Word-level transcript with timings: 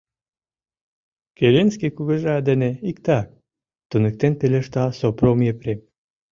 —Керенский 1.37 1.91
кугыжа 1.93 2.35
дене 2.49 2.71
иктак,— 2.89 3.27
туныктен 3.89 4.33
пелешта 4.39 4.83
Сопром 4.99 5.39
Епрем. 5.51 5.79